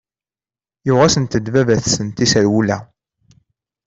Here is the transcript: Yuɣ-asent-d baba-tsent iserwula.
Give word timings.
Yuɣ-asent-d 0.87 1.45
baba-tsent 1.53 2.15
iserwula. 2.25 2.77